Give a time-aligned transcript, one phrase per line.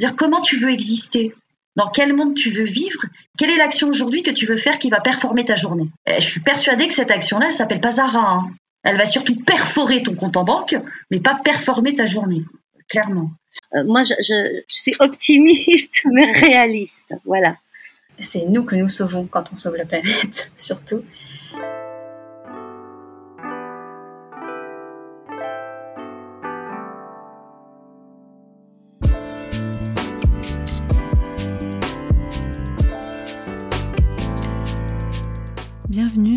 [0.00, 1.34] Dire comment tu veux exister,
[1.76, 3.04] dans quel monde tu veux vivre,
[3.38, 5.90] quelle est l'action aujourd'hui que tu veux faire qui va performer ta journée?
[6.08, 8.32] je suis persuadée que cette action-là, elle s'appelle pas Zara.
[8.32, 8.50] Hein.
[8.82, 10.74] Elle va surtout perforer ton compte en banque,
[11.10, 12.44] mais pas performer ta journée,
[12.88, 13.30] clairement.
[13.74, 17.14] Euh, moi, je, je, suis optimiste, mais réaliste.
[17.26, 17.56] Voilà.
[18.18, 21.04] C'est nous que nous sauvons quand on sauve la planète, surtout.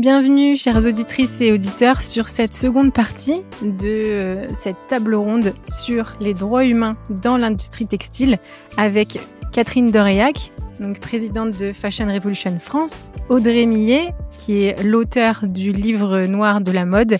[0.00, 6.14] Bienvenue, chères auditrices et auditeurs, sur cette seconde partie de euh, cette table ronde sur
[6.22, 8.38] les droits humains dans l'industrie textile
[8.78, 9.18] avec
[9.52, 16.20] Catherine Doréac, donc présidente de Fashion Revolution France, Audrey Millet, qui est l'auteur du livre
[16.20, 17.18] noir de la mode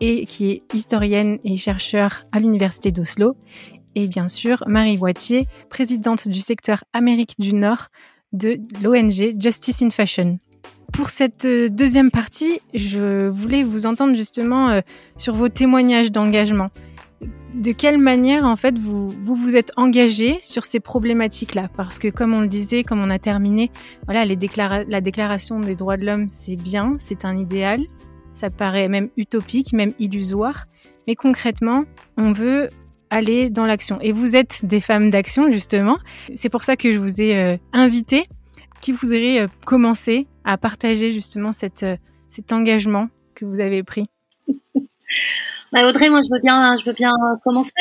[0.00, 3.36] et qui est historienne et chercheur à l'Université d'Oslo,
[3.94, 7.90] et bien sûr Marie Boitier, présidente du secteur Amérique du Nord
[8.32, 10.40] de l'ONG Justice in Fashion.
[10.92, 14.80] Pour cette euh, deuxième partie, je voulais vous entendre justement euh,
[15.16, 16.70] sur vos témoignages d'engagement.
[17.54, 21.68] De quelle manière, en fait, vous vous, vous êtes engagé sur ces problématiques-là?
[21.76, 23.70] Parce que, comme on le disait, comme on a terminé,
[24.06, 27.80] voilà, la déclaration des droits de l'homme, c'est bien, c'est un idéal,
[28.34, 30.66] ça paraît même utopique, même illusoire,
[31.06, 31.84] mais concrètement,
[32.16, 32.68] on veut
[33.10, 33.98] aller dans l'action.
[34.00, 35.98] Et vous êtes des femmes d'action, justement.
[36.36, 38.24] C'est pour ça que je vous ai euh, invité.
[38.80, 41.50] Qui voudrait commencer à partager justement
[41.82, 41.96] euh,
[42.30, 44.06] cet engagement que vous avez pris
[45.72, 47.12] bah Audrey, moi je veux bien, je veux bien
[47.44, 47.72] commencer.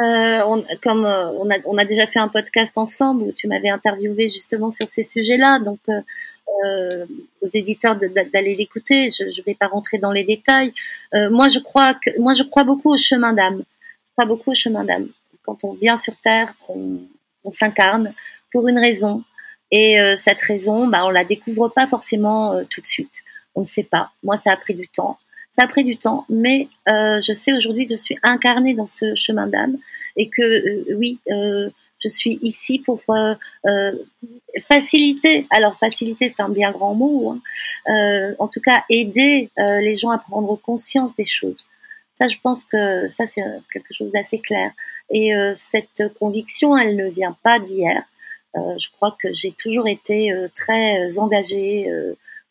[0.00, 1.30] Euh, comme euh,
[1.66, 5.58] on, a, déjà fait un podcast ensemble où tu m'avais interviewé justement sur ces sujets-là,
[5.58, 7.06] donc euh,
[7.42, 9.10] aux éditeurs d'aller l'écouter.
[9.10, 10.72] Je ne vais pas rentrer dans les détails.
[11.12, 13.64] moi, je crois que moi je crois beaucoup au chemin d'âme.
[14.16, 15.08] Pas beaucoup au chemin d'âme.
[15.42, 18.14] Quand on vient sur Terre, on s'incarne
[18.50, 19.24] pour une raison.
[19.72, 23.22] Et euh, cette raison, bah, on la découvre pas forcément euh, tout de suite.
[23.54, 24.10] On ne sait pas.
[24.22, 25.18] Moi, ça a pris du temps.
[25.56, 28.86] Ça a pris du temps, mais euh, je sais aujourd'hui que je suis incarnée dans
[28.86, 29.76] ce chemin d'âme
[30.16, 33.02] et que oui, je suis ici pour
[34.66, 35.46] faciliter.
[35.50, 37.36] Alors faciliter, c'est un bien grand mot.
[37.86, 38.34] Hein.
[38.38, 41.66] en tout cas, aider les gens à prendre conscience des choses.
[42.18, 44.70] Ça, je pense que ça, c'est quelque chose d'assez clair.
[45.10, 48.04] Et cette conviction, elle ne vient pas d'hier.
[48.56, 51.90] Euh, je crois que j'ai toujours été euh, très euh, engagée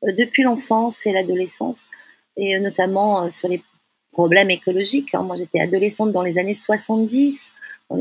[0.03, 1.87] depuis l'enfance et l'adolescence,
[2.35, 3.61] et notamment sur les
[4.11, 5.13] problèmes écologiques.
[5.13, 5.21] Hein.
[5.21, 7.51] Moi, j'étais adolescente dans les années 70.
[7.89, 7.97] Dans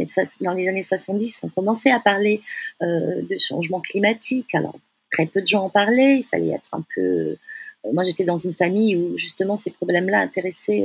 [0.55, 2.41] les, années 70, on commençait à parler
[2.81, 4.55] de changement climatique.
[4.55, 4.78] Alors,
[5.10, 6.21] très peu de gens en parlaient.
[6.21, 7.37] Il fallait être un peu.
[7.93, 10.84] moi, j'étais dans une famille où justement ces problèmes-là intéressaient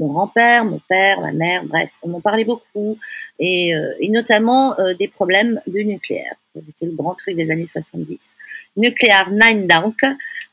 [0.00, 2.96] mon grand-père, mon père, ma mère, bref, on m'en parlait beaucoup,
[3.38, 6.34] et, euh, notamment des problèmes de nucléaire.
[6.54, 8.18] C'était le grand truc des années 70.
[8.76, 9.96] Nucléaire Nine Dank.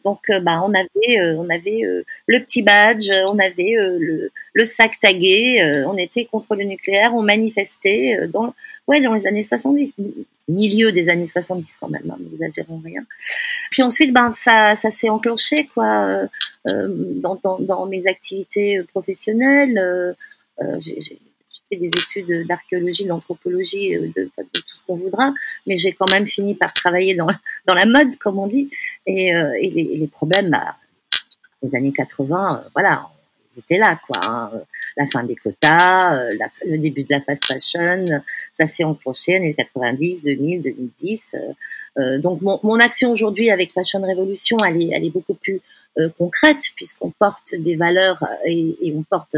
[0.06, 1.82] Donc, euh, bah, on avait, on avait
[2.28, 7.24] le petit badge, on avait le, le, sac tagué, on était contre le nucléaire, on
[7.24, 8.54] manifestait dans,
[8.88, 9.94] ouais, dans les années 70,
[10.48, 13.04] milieu des années 70 quand même, hein, n'exagérons rien.
[13.72, 16.28] Puis ensuite, ben, ça, ça s'est enclenché quoi,
[16.68, 19.78] euh, dans, dans, dans, mes activités professionnelles.
[19.78, 20.14] Euh,
[20.62, 21.20] euh j'ai
[21.76, 25.34] des études d'archéologie, d'anthropologie, euh, de, tout ce qu'on voudra,
[25.66, 27.28] mais j'ai quand même fini par travailler dans,
[27.66, 28.70] dans la mode, comme on dit,
[29.06, 30.76] et, et les, les, problèmes, bah,
[31.62, 33.08] les années 80, voilà,
[33.56, 34.20] c'était là, quoi.
[34.24, 34.52] Hein.
[34.96, 38.06] La fin des quotas, euh, le début de la fast fashion,
[38.58, 41.36] ça s'est enclenché années 90, 2000, 2010.
[42.20, 45.60] donc mon, mon action aujourd'hui avec Fashion Revolution, elle est, elle est beaucoup plus
[46.00, 49.36] euh, concrète puisqu'on porte des valeurs et, et, on porte,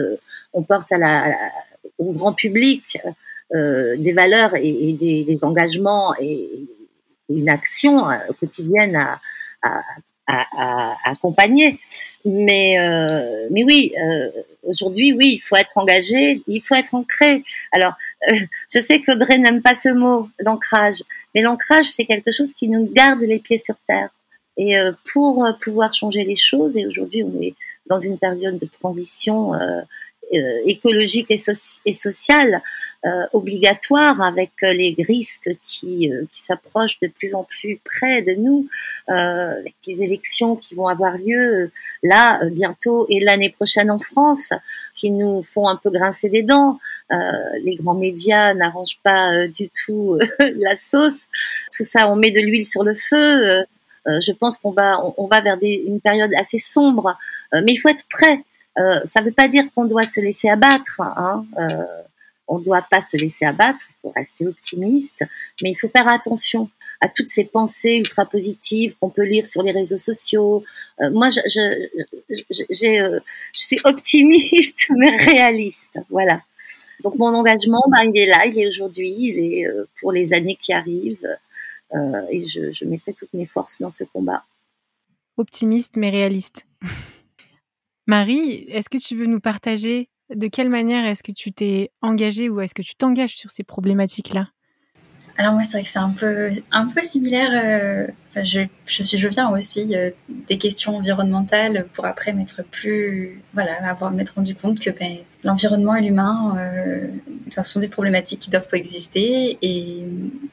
[0.51, 1.37] on porte à la,
[1.99, 2.97] au grand public
[3.51, 6.49] des valeurs et, des, engagements et,
[7.29, 8.05] une action
[8.39, 9.19] quotidienne à,
[11.03, 11.79] accompagner.
[12.25, 14.29] Mais, euh, mais oui, euh,
[14.63, 17.43] aujourd'hui, oui, il faut être engagé, il faut être ancré.
[17.71, 17.93] Alors,
[18.29, 18.35] euh,
[18.73, 21.01] je sais qu'Audrey n'aime pas ce mot, l'ancrage,
[21.33, 24.09] mais l'ancrage, c'est quelque chose qui nous garde les pieds sur terre.
[24.57, 24.75] Et
[25.13, 27.55] pour pouvoir changer les choses, et aujourd'hui, on est
[27.85, 29.53] dans une période de transition
[30.31, 31.41] euh, écologique et,
[31.85, 32.61] et sociale
[33.03, 38.33] euh, obligatoire avec euh, les risques qui, qui s'approchent de plus en plus près de
[38.33, 38.67] nous,
[39.07, 41.71] avec les élections qui vont avoir lieu
[42.03, 44.51] là bientôt et l'année prochaine en France,
[44.93, 46.79] qui nous font un peu grincer des dents.
[47.09, 51.21] les grands médias n'arrangent pas du tout la sauce.
[51.75, 53.65] Tout ça, on met de l'huile sur le feu.
[54.05, 57.17] je pense qu'on va on, va vers des, une période assez sombre,
[57.51, 58.43] mais il faut être prêt.
[58.77, 61.01] Euh, ça ne veut pas dire qu'on doit se laisser abattre.
[61.01, 61.45] Hein.
[61.57, 61.85] Euh,
[62.47, 65.23] on ne doit pas se laisser abattre, il faut rester optimiste,
[65.61, 66.69] mais il faut faire attention
[66.99, 70.63] à toutes ces pensées ultra positives qu'on peut lire sur les réseaux sociaux.
[70.99, 73.19] Euh, moi, je,
[73.53, 75.99] suis optimiste mais réaliste.
[76.09, 76.41] Voilà.
[77.03, 79.67] Donc mon engagement, bah, il est là, il est aujourd'hui, il est
[80.01, 81.37] pour les années qui arrivent,
[82.29, 84.43] et je mettrai toutes mes forces dans ce combat.
[85.37, 86.65] Optimiste mais réaliste.
[88.09, 92.49] Marie, est-ce que tu veux nous partager de quelle manière est-ce que tu t'es engagée
[92.49, 94.47] ou est-ce que tu t'engages sur ces problématiques-là?
[95.37, 97.51] Alors moi c'est vrai que c'est un peu un peu similaire.
[97.53, 98.07] Euh,
[98.43, 100.09] je, suis je viens aussi euh,
[100.47, 105.95] des questions environnementales pour après mettre plus voilà avoir m'être rendu compte que ben, l'environnement
[105.95, 110.03] et l'humain euh, sont des problématiques qui doivent coexister et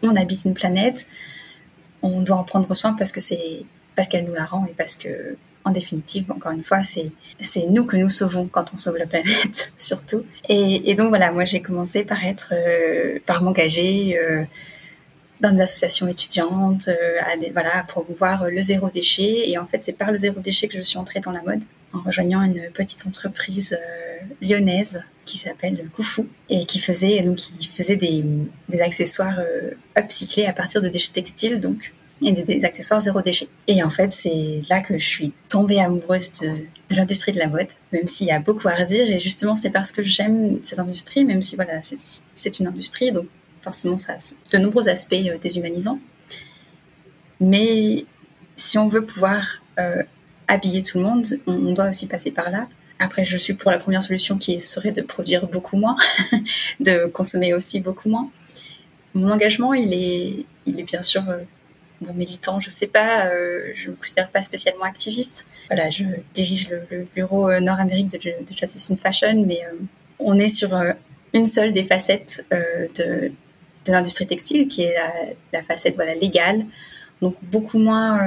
[0.02, 1.08] on habite une planète.
[2.02, 3.64] On doit en prendre soin parce que c'est
[3.94, 7.84] parce qu'elle nous la rend et parce que en définitive, encore une fois, c'est nous
[7.84, 10.24] que nous sauvons quand on sauve la planète, surtout.
[10.48, 14.44] Et, donc voilà, moi j'ai commencé par être, euh, par m'engager euh,
[15.40, 19.50] dans des associations étudiantes, euh, à voilà, à promouvoir le zéro déchet.
[19.50, 21.64] Et en fait, c'est par le zéro déchet que je suis entrée dans la mode,
[21.92, 23.76] en rejoignant une petite entreprise
[24.40, 28.24] lyonnaise qui s'appelle Koufou et qui faisait donc qui faisait des,
[28.68, 29.40] des accessoires
[29.98, 31.92] upcyclés à partir de déchets textiles, donc
[32.22, 33.48] et des, accessoires zéro déchet.
[33.66, 36.50] Et en fait, c'est là que je suis tombée amoureuse de,
[36.90, 39.08] l'industrie de la mode, même s'il y a beaucoup à redire.
[39.10, 43.26] Et justement, c'est parce que j'aime cette industrie, même si voilà, c'est une industrie, donc
[43.60, 44.16] forcément, ça a
[44.52, 45.98] de nombreux aspects euh, déshumanisants.
[47.40, 48.06] Mais
[48.54, 50.02] si on veut pouvoir euh,
[50.48, 52.66] habiller tout le monde, on, doit aussi passer par là.
[52.98, 55.96] Après, je suis pour la première solution qui serait de produire beaucoup moins,
[56.80, 58.30] de consommer aussi beaucoup moins.
[59.14, 61.38] Mon engagement, il est, il est bien sûr euh,
[62.00, 65.46] bon, militant, je sais pas, euh, je me considère pas spécialement activiste.
[65.69, 66.04] Voilà, je
[66.34, 69.76] dirige le, bureau euh, Nord-Amérique de, de, Justice in Fashion, mais euh,
[70.19, 70.70] on est sur
[71.32, 73.32] une seule des facettes de,
[73.87, 74.96] l'industrie textile, qui est
[75.52, 76.64] la, facette voilà légale.
[77.22, 78.20] Donc beaucoup moins.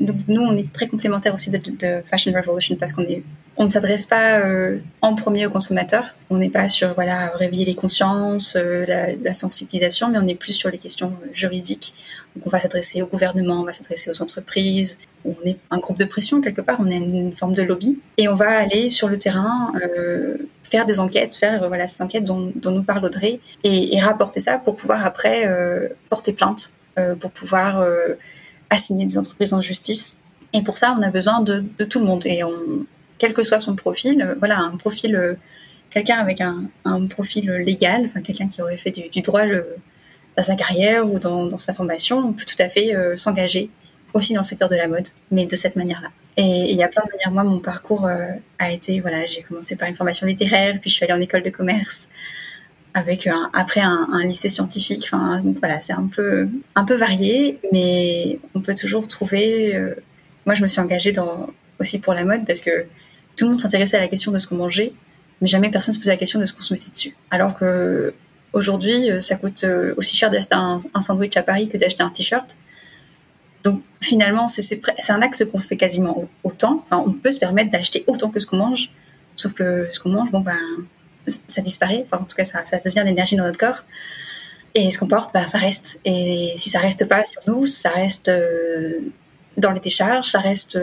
[0.00, 4.38] donc nous, on est très complémentaires aussi de, Fashion Revolution parce qu'on ne s'adresse pas
[4.38, 6.14] euh, en premier aux consommateurs.
[6.30, 8.86] On n'est pas sur voilà réveiller les consciences, euh,
[9.20, 11.94] la, sensibilisation, mais on est plus sur les questions juridiques.
[12.36, 14.98] Donc on va s'adresser au gouvernement, on va s'adresser aux entreprises.
[15.24, 18.28] On est un groupe de pression quelque part, on est une forme de lobby et
[18.28, 22.52] on va aller sur le terrain euh, faire des enquêtes, faire voilà ces enquêtes dont,
[22.54, 25.48] nous parle Audrey et, rapporter ça pour pouvoir après
[26.08, 26.72] porter plainte,
[27.20, 27.84] pour pouvoir
[28.70, 30.20] assigner des entreprises en justice.
[30.52, 32.42] Et pour ça, on a besoin de, tout le monde et
[33.18, 35.34] quel que soit son profil, euh, voilà, un profil, euh,
[35.90, 36.68] quelqu'un avec un,
[37.08, 39.62] profil légal, quelqu'un qui aurait fait du, droit euh,
[40.38, 43.70] dans sa carrière ou dans, sa formation, on peut tout à fait s'engager
[44.14, 46.10] aussi dans le secteur de la mode, mais de cette manière-là.
[46.36, 47.32] Et il y a plein de manières.
[47.32, 48.08] Moi, mon parcours
[48.60, 51.42] a été, voilà, j'ai commencé par une formation littéraire, puis je suis allée en école
[51.42, 52.10] de commerce,
[52.94, 55.10] avec après un, lycée scientifique.
[55.12, 59.76] Enfin, voilà, c'est un peu, un peu varié, mais on peut toujours trouver.
[60.46, 61.48] moi, je me suis engagée dans,
[61.80, 62.86] aussi pour la mode parce que
[63.34, 64.92] tout le monde s'intéressait à la question de ce qu'on mangeait,
[65.40, 67.16] mais jamais personne se posait la question de ce qu'on se mettait dessus.
[67.30, 68.14] Alors que
[68.52, 72.10] aujourd'hui, euh, ça coûte euh, aussi cher d'acheter un, sandwich à Paris que d'acheter un
[72.10, 72.56] t-shirt.
[73.64, 76.82] Donc finalement, c'est un axe qu'on fait quasiment autant.
[76.84, 78.90] Enfin, on peut se permettre d'acheter autant que ce qu'on mange,
[79.36, 80.56] sauf que ce qu'on mange, bon ben,
[81.26, 82.06] ça disparaît.
[82.06, 83.84] Enfin, en tout cas, ça, ça devient de l'énergie dans notre corps.
[84.74, 86.00] Et ce qu'on porte, ben, ça reste.
[86.04, 89.00] Et si ça reste pas sur nous, ça reste euh,
[89.56, 90.78] dans les décharges, ça reste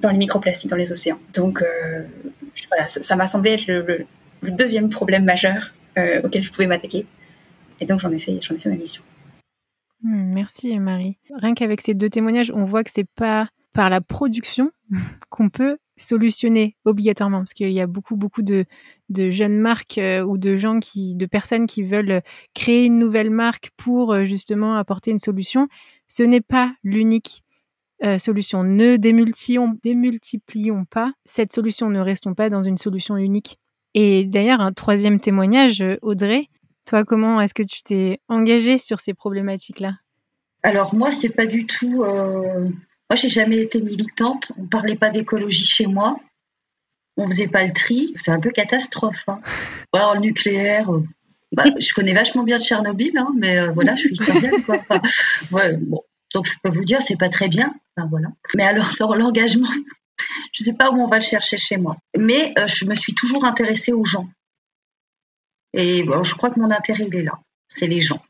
[0.00, 1.18] dans les microplastiques dans les océans.
[1.32, 1.64] Donc
[2.68, 4.06] voilà, ça m'a semblé être le,
[4.42, 7.06] deuxième problème majeur euh, je pouvais m'attaquer.
[7.80, 9.02] Et donc j'en ai fait, ai fait ma mission.
[10.02, 11.18] Hmm, merci Marie.
[11.34, 14.70] Rien qu'avec ces deux témoignages, on voit que c'est pas par la production
[15.30, 18.64] qu'on peut solutionner obligatoirement Parce qu'il y a beaucoup, beaucoup de,
[19.08, 22.22] de jeunes marques euh, ou de gens qui, de personnes qui veulent
[22.54, 25.68] créer une nouvelle marque pour euh, justement apporter une solution.
[26.06, 27.42] Ce n'est pas l'unique
[28.04, 28.62] euh, solution.
[28.62, 31.88] Ne démultiplions pas cette solution.
[31.88, 33.58] Ne restons pas dans une solution unique.
[33.96, 36.48] Et d'ailleurs, un troisième témoignage, Audrey.
[36.84, 39.94] Toi, comment est-ce que tu t'es engagée sur ces problématiques-là?
[40.62, 42.04] Alors moi, c'est pas du tout
[43.08, 44.52] moi, j'ai jamais été militante.
[44.58, 46.18] On parlait pas d'écologie chez moi.
[47.16, 48.12] On faisait pas le tri.
[48.16, 49.22] C'est un peu catastrophe.
[49.28, 49.40] Hein.
[49.94, 50.92] le nucléaire.
[50.92, 51.04] Euh,
[51.52, 54.62] bah, je connais vachement bien Tchernobyl, hein, mais euh, voilà, je suis historienne.
[54.64, 54.78] Quoi.
[55.52, 56.02] ouais, bon.
[56.34, 57.72] Donc, je peux vous dire, c'est pas très bien.
[58.10, 58.28] voilà.
[58.56, 59.70] Mais alors, l'engagement,
[60.52, 61.96] je sais pas où on va le chercher chez moi.
[62.16, 64.28] Mais euh, je me suis toujours intéressée aux gens.
[65.72, 67.38] Et je crois que mon intérêt, il est là.
[67.68, 68.22] C'est les gens.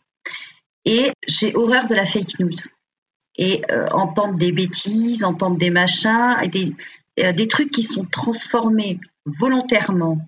[0.85, 2.55] Et j'ai horreur de la fake news
[3.37, 6.37] et euh, entendre des bêtises, entendre des machins,
[7.19, 10.19] euh, des trucs qui sont transformés volontairement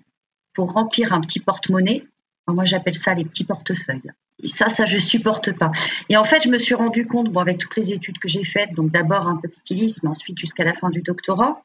[0.53, 2.03] pour remplir un petit porte-monnaie.
[2.47, 4.11] Moi, j'appelle ça les petits portefeuilles.
[4.45, 5.71] Ça, ça, je supporte pas.
[6.07, 8.43] Et en fait, je me suis rendu compte, bon, avec toutes les études que j'ai
[8.43, 11.61] faites, donc d'abord un peu de stylisme, ensuite jusqu'à la fin du doctorat,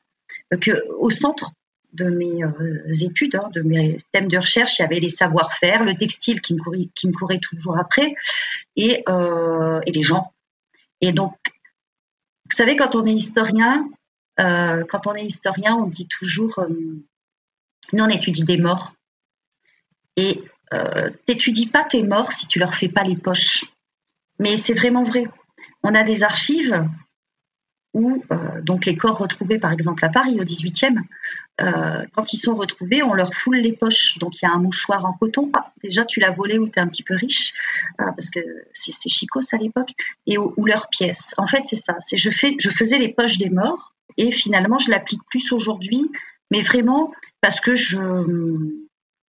[0.61, 1.53] que au centre
[1.93, 5.85] de mes euh, études, hein, de mes thèmes de recherche, il y avait les savoir-faire,
[5.85, 8.15] le textile qui me courait, qui me courait toujours après,
[8.77, 10.33] et, euh, et les gens.
[11.01, 11.35] Et donc,
[12.51, 13.89] vous savez, quand on est historien,
[14.41, 16.69] euh, quand on est historien, on dit toujours, euh,
[17.93, 18.95] nous on étudie des morts.
[20.17, 20.43] Et
[20.75, 23.65] euh, t'étudies pas tes morts si tu leur fais pas les poches.
[24.39, 25.25] Mais c'est vraiment vrai.
[25.83, 26.85] On a des archives
[27.93, 30.99] où euh, donc les corps retrouvés par exemple à Paris au 18e,
[31.61, 34.19] euh, quand ils sont retrouvés, on leur foule les poches.
[34.19, 35.51] Donc il y a un mouchoir en coton.
[35.55, 37.53] Ah, déjà tu l'as volé ou tu un petit peu riche,
[37.97, 38.41] parce que
[38.73, 39.91] c'est chicos à l'époque,
[40.27, 41.35] et ou, leurs pièces.
[41.39, 41.99] En fait c'est ça.
[42.13, 46.11] Je faisais les poches des morts et finalement je l'applique plus aujourd'hui,
[46.51, 47.99] mais vraiment parce que je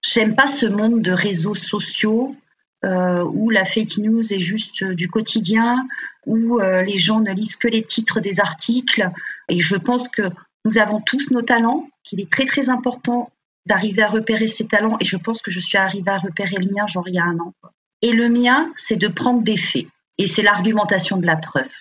[0.05, 2.35] j'aime pas ce monde de réseaux sociaux
[2.83, 5.87] euh, où la fake news est juste euh, du quotidien,
[6.27, 9.09] où euh, les gens ne lisent que les titres des articles.
[9.49, 10.23] Et je pense que
[10.65, 13.31] nous avons tous nos talents, qu'il est très très important
[13.65, 14.97] d'arriver à repérer ces talents.
[14.99, 17.23] Et je pense que je suis arrivée à repérer le mien genre il y a
[17.23, 17.53] un an.
[18.01, 19.87] Et le mien, c'est de prendre des faits.
[20.17, 21.71] Et c'est l'argumentation de la preuve.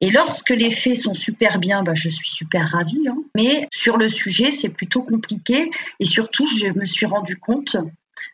[0.00, 3.08] Et lorsque les faits sont super bien, bah, je suis super ravie.
[3.08, 3.18] Hein.
[3.34, 5.70] Mais sur le sujet, c'est plutôt compliqué.
[5.98, 7.76] Et surtout, je me suis rendu compte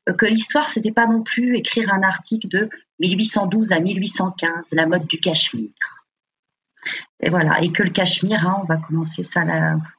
[0.09, 2.69] euh, que l'histoire, c'était pas non plus écrire un article de
[3.01, 5.71] 1812 à 1815, la mode du Cachemire.
[7.21, 9.43] Et voilà, et que le Cachemire, hein, on va commencer ça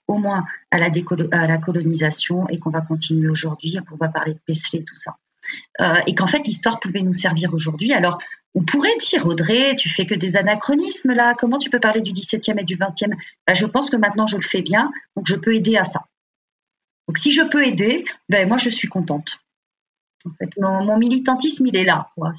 [0.08, 4.84] au moins à la, colonisation et qu'on va continuer aujourd'hui, qu'on va parler de Paisley,
[4.84, 5.18] tout ça.
[5.82, 7.94] Euh, et qu'en fait, l'histoire pouvait nous servir aujourd'hui.
[7.94, 8.20] Alors,
[8.56, 12.12] on pourrait dire, Audrey, tu fais que des anachronismes là, comment tu peux parler du
[12.12, 13.14] 17e et du 20e
[13.46, 16.02] ben, Je pense que maintenant je le fais bien, donc je peux aider à ça.
[17.08, 19.40] Donc si je peux aider, ben, moi je suis contente.
[20.26, 22.10] En fait, mon, militantisme, il est là.
[22.20, 22.32] Euh,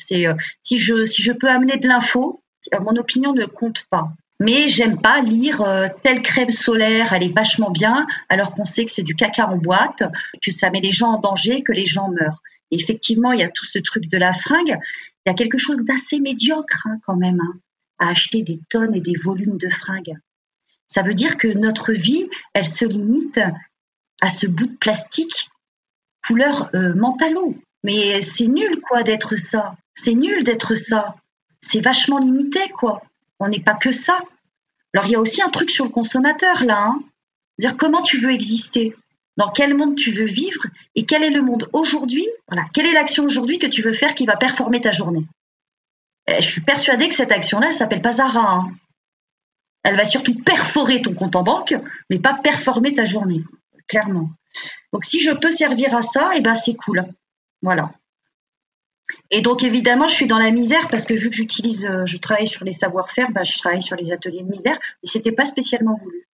[0.63, 2.43] si je si je peux amener de l'info,
[2.75, 4.09] euh, mon opinion ne compte pas.
[4.41, 8.85] Mais j'aime pas lire euh, telle crème solaire, elle est vachement bien, alors qu'on sait
[8.85, 10.03] que c'est du caca en boîte,
[10.43, 12.43] que ça met les gens en danger, que les gens meurent.
[12.71, 14.79] Effectivement, il y a tout ce truc de la fringue.
[15.27, 17.59] Il y a quelque chose d'assez médiocre hein, quand même, hein,
[17.99, 20.15] à acheter des tonnes et des volumes de fringues.
[20.87, 23.41] Ça veut dire que notre vie, elle se limite
[24.21, 25.51] à ce bout de plastique
[26.27, 26.95] couleur euh,
[27.85, 29.77] mais c'est nul, quoi, d'être ça.
[29.95, 31.17] C'est nul d'être ça.
[31.61, 33.03] C'est vachement limité, quoi.
[33.39, 34.19] On n'est pas que ça.
[34.93, 36.87] Alors, il y a aussi un truc sur le consommateur, là.
[36.87, 37.03] Hein.
[37.59, 38.97] Dire comment tu veux exister,
[39.37, 42.27] dans quel monde tu veux vivre et quel est le monde aujourd'hui.
[42.73, 45.27] Quelle est l'action aujourd'hui que tu veux faire qui va performer ta journée?
[46.27, 48.53] Eh, je suis persuadée que cette action-là, elle s'appelle pas Zara.
[48.53, 48.71] Hein.
[49.83, 51.75] Elle va surtout perforer ton compte en banque,
[52.11, 53.43] mais pas performer ta journée,
[53.87, 54.31] clairement.
[54.93, 57.05] Donc, si je peux servir à ça, eh ben, c'est cool.
[57.63, 57.93] Voilà.
[59.31, 62.17] Et donc évidemment, je suis dans la misère parce que vu que j'utilise, euh, je
[62.17, 65.45] travaille sur les savoir-faire, bah, je travaille sur les ateliers de misère, et c'était pas
[65.45, 66.27] spécialement voulu.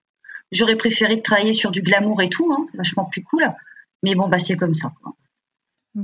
[0.52, 3.44] J'aurais préféré travailler sur du glamour et tout, hein, c'est vachement plus cool.
[4.02, 4.92] Mais bon, bah c'est comme ça.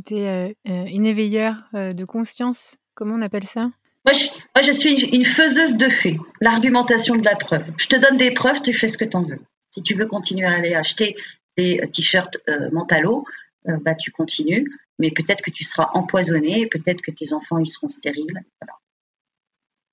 [0.07, 3.63] Tu es euh, euh, une éveilleur de conscience, comment on appelle ça?
[4.05, 7.65] Moi je, suis une, faiseuse de faits, l'argumentation de la preuve.
[7.77, 9.41] Je te donne des preuves, tu fais ce que tu en veux.
[9.71, 11.15] Si tu veux continuer à aller acheter
[11.59, 12.39] des t-shirts
[12.73, 13.27] Mentalo,
[13.67, 14.67] bah, tu continues
[14.99, 18.45] mais peut-être que tu seras empoisonné, peut-être que tes enfants ils seront stériles.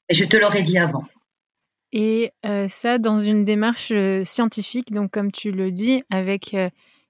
[0.10, 1.06] Et je te l'aurais dit avant.
[1.98, 2.34] Et
[2.68, 3.94] ça, dans une démarche
[4.25, 6.54] scientifique, donc comme tu le dis, avec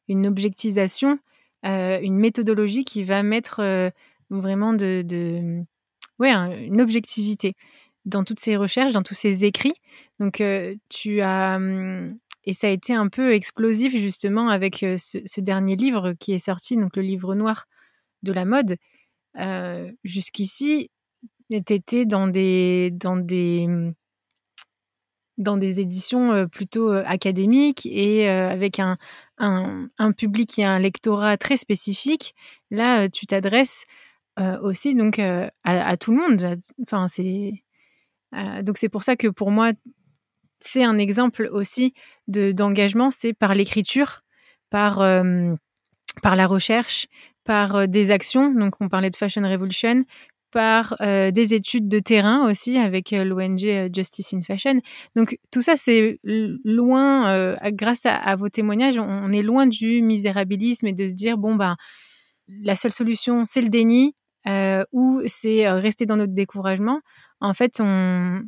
[0.08, 1.18] une objectisation,
[1.63, 3.92] une méthodologie qui va mettre
[4.30, 5.63] vraiment de,
[6.20, 7.56] ouais, une objectivité
[8.06, 9.74] dans toutes ces recherches, dans tous ces écrits.
[10.20, 10.44] Donc,
[10.89, 16.13] tu as hum, Et ça a été un peu explosif justement avec ce, dernier livre
[16.20, 17.65] qui est sorti, donc le livre noir
[18.22, 18.77] de la mode.
[20.04, 20.92] Jusqu'ici,
[21.50, 23.94] tu dans des, dans des mmh,
[25.38, 28.98] dans des éditions plutôt académiques et avec un,
[29.38, 32.36] un, un, public et un lectorat très spécifique.
[32.72, 33.86] Là, tu t'adresses
[34.62, 36.62] aussi donc à, tout le monde.
[36.84, 37.63] Enfin, c'est
[38.63, 39.72] donc c'est pour ça que pour moi,
[40.62, 41.94] c'est un exemple aussi
[42.27, 43.12] de d'engagement.
[43.12, 44.22] C'est par l'écriture,
[44.70, 45.00] par
[46.22, 47.08] par la recherche,
[47.44, 48.51] par des actions.
[48.51, 50.04] Donc, on parlait de Fashion Revolution,
[50.56, 54.80] par euh, des études de terrain aussi avec euh, l'ONG euh, Justice in Fashion.
[55.14, 60.94] Donc tout ça, c'est loin, grâce à, vos témoignages, on, est loin du misérabilisme et
[60.94, 61.76] de se dire, bon, ben,
[62.48, 64.16] la seule solution, c'est le déni
[64.94, 67.02] ou c'est rester dans notre découragement.
[67.42, 68.42] En fait, on,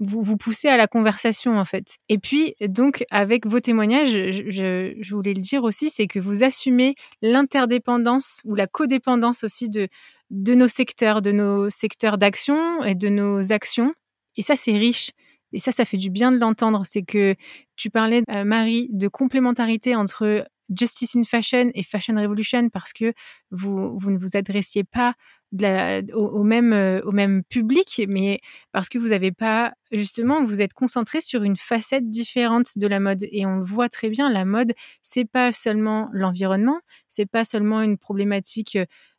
[0.00, 1.96] vous vous poussez à la conversation en fait.
[2.08, 6.44] Et puis donc avec vos témoignages, je, je voulais le dire aussi, c'est que vous
[6.44, 9.88] assumez l'interdépendance ou la codépendance aussi de
[10.30, 13.94] de nos secteurs, de nos secteurs d'action et de nos actions.
[14.36, 15.10] Et ça, c'est riche.
[15.52, 16.82] Et ça, ça fait du bien de l'entendre.
[16.84, 17.34] C'est que
[17.76, 23.12] tu parlais, euh, Marie, de complémentarité entre Justice in Fashion et Fashion Revolution parce que
[23.50, 25.14] vous, vous ne vous adressiez pas
[26.12, 28.40] au, même, euh, au même public, mais
[28.72, 33.00] parce que vous n'avez pas, justement, vous êtes concentré sur une facette différente de la
[33.00, 33.24] mode.
[33.32, 37.82] Et on le voit très bien, la mode, c'est pas seulement l'environnement, c'est pas seulement
[37.82, 38.78] une problématique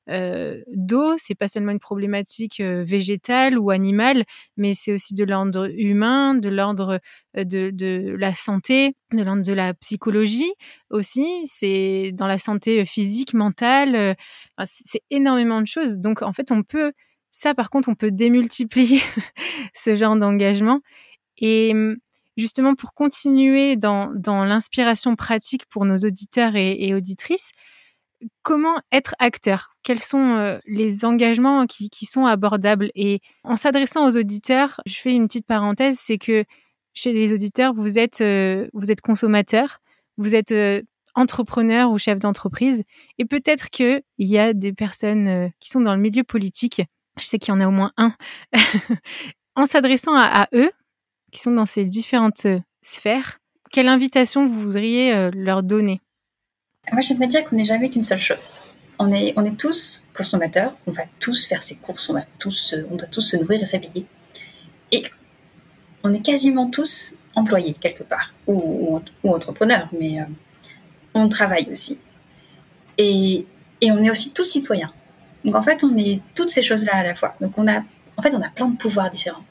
[0.09, 4.23] euh, d'eau, c'est pas seulement une problématique euh, végétale ou animale,
[4.57, 6.99] mais c'est aussi de l'ordre humain, de l'ordre
[7.37, 10.51] euh, de, la santé, de l'ordre de la psychologie
[10.89, 11.27] aussi.
[11.45, 14.15] C'est dans la santé physique, mentale.
[14.63, 15.97] c'est énormément de choses.
[15.97, 16.91] Donc en fait, on peut
[17.31, 19.01] ça, par contre, on peut démultiplier
[19.75, 20.81] ce genre d'engagement.
[21.37, 21.73] Et
[22.37, 27.51] justement, pour continuer dans, l'inspiration pratique pour nos auditeurs et auditrices,
[28.41, 29.75] comment être acteur?
[29.83, 32.91] Quels sont euh, les engagements qui, sont abordables?
[32.95, 36.45] Et en s'adressant aux auditeurs, je fais une petite parenthèse, c'est que
[36.93, 39.79] chez les auditeurs, vous êtes, euh, vous êtes consommateur,
[40.17, 40.82] vous êtes euh,
[41.15, 42.84] entrepreneur ou chef d'entreprise,
[43.17, 46.82] et peut-être qu'il y a des personnes qui sont dans le milieu politique,
[47.17, 48.13] je sais qu'il y en a au moins un,
[49.55, 50.71] en s'adressant à, eux,
[51.32, 52.47] qui sont dans ces différentes
[52.82, 53.39] sphères,
[53.71, 55.99] quelle invitation vous voudriez leur donner?
[56.91, 58.59] Moi, j'aimerais dire qu'on n'est jamais qu'une seule chose.
[58.97, 63.07] On est, tous consommateurs, on va tous faire ses courses, on, va tous, on doit
[63.07, 64.05] tous se nourrir et s'habiller.
[64.91, 65.03] Et
[66.03, 70.25] on est quasiment tous employés quelque part, ou, ou, entrepreneurs, mais euh,
[71.13, 71.99] on travaille aussi.
[72.97, 73.45] Et,
[73.79, 74.91] et, on est aussi tous citoyens.
[75.45, 77.35] Donc en fait, on est toutes ces choses-là à la fois.
[77.39, 77.81] Donc on a,
[78.17, 79.45] en fait, on a plein de pouvoirs différents.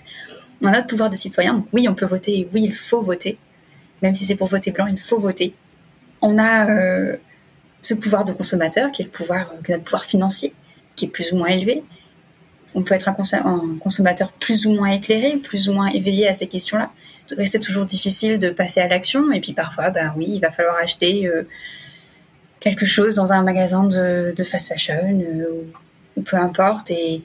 [0.62, 1.54] on a notre pouvoir de citoyen.
[1.54, 3.38] Donc oui, on peut voter, et oui, il faut voter.
[4.00, 5.54] Même si c'est pour voter blanc, il faut voter
[6.24, 7.16] on a euh,
[7.82, 10.54] ce pouvoir de consommateur qui est le pouvoir, euh, notre pouvoir financier,
[10.96, 11.82] qui est plus ou moins élevé.
[12.74, 16.48] On peut être un, consommateur plus ou moins éclairé, plus ou moins éveillé à ces
[16.48, 16.90] questions-là.
[17.44, 19.30] C'est toujours difficile de passer à l'action.
[19.32, 21.46] Et puis parfois, ben oui, il va falloir acheter euh,
[22.58, 25.20] quelque chose dans un magasin de, fast fashion
[26.16, 26.90] ou, peu importe.
[26.90, 27.22] Et,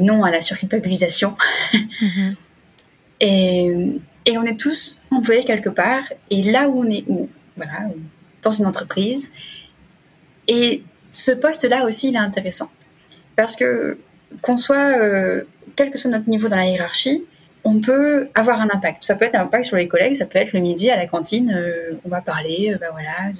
[0.00, 1.36] non à la surculpabilisation.
[1.72, 2.34] Mm-hmm.
[3.20, 6.04] et, et on est tous employés quelque part.
[6.30, 7.88] Et là où on est, où voilà,
[8.42, 9.32] dans une entreprise.
[10.48, 12.70] Et ce poste-là aussi, il est intéressant.
[13.36, 13.98] Parce que
[14.42, 15.42] qu'on soit, euh,
[15.76, 17.24] quel que soit notre niveau dans la hiérarchie,
[17.64, 19.02] on peut avoir un impact.
[19.02, 21.06] Ça peut être un impact sur les collègues, ça peut être le midi à la
[21.06, 23.32] cantine, euh, on va parler euh, ben voilà,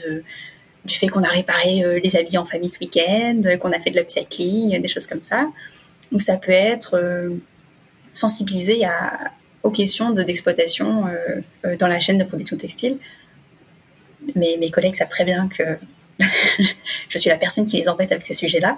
[0.84, 3.98] du fait qu'on a réparé les habits en famille ce week-end, qu'on a fait de
[3.98, 5.48] l'upcycling, des choses comme ça.
[6.12, 7.28] Ou ça peut être
[8.12, 9.32] sensibiliser à,
[9.64, 11.06] aux questions d'exploitation
[11.80, 12.98] dans la chaîne de production textile
[14.34, 15.62] mes, collègues savent très bien que
[17.08, 18.76] je suis la personne qui les embête avec ces sujets-là.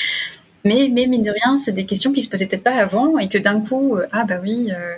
[0.64, 3.38] mais, mine de rien, c'est des questions qui se posaient peut-être pas avant et que
[3.38, 4.94] d'un coup, euh, ah bah oui, euh,